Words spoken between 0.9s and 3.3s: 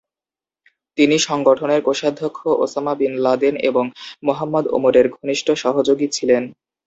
তিনি সংগঠনের কোষাধ্যক্ষ, ওসামা বিন